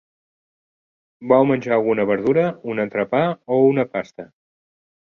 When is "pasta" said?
3.97-4.31